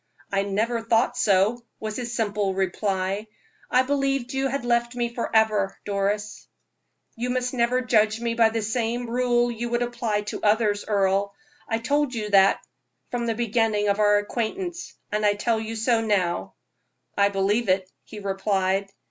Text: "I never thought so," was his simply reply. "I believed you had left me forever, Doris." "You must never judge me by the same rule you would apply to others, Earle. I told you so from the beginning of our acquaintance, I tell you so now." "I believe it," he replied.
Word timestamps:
"I 0.31 0.41
never 0.41 0.81
thought 0.81 1.15
so," 1.15 1.63
was 1.79 1.97
his 1.97 2.15
simply 2.15 2.53
reply. 2.55 3.27
"I 3.69 3.83
believed 3.83 4.33
you 4.33 4.47
had 4.47 4.65
left 4.65 4.95
me 4.95 5.13
forever, 5.13 5.77
Doris." 5.85 6.47
"You 7.15 7.29
must 7.29 7.53
never 7.53 7.81
judge 7.81 8.19
me 8.19 8.33
by 8.33 8.49
the 8.49 8.63
same 8.63 9.07
rule 9.07 9.51
you 9.51 9.69
would 9.69 9.83
apply 9.83 10.21
to 10.21 10.41
others, 10.41 10.83
Earle. 10.87 11.35
I 11.69 11.77
told 11.77 12.15
you 12.15 12.31
so 12.31 12.53
from 13.11 13.27
the 13.27 13.35
beginning 13.35 13.89
of 13.89 13.99
our 13.99 14.17
acquaintance, 14.17 14.95
I 15.11 15.35
tell 15.35 15.59
you 15.59 15.75
so 15.75 16.01
now." 16.03 16.55
"I 17.15 17.29
believe 17.29 17.69
it," 17.69 17.87
he 18.03 18.17
replied. 18.19 18.89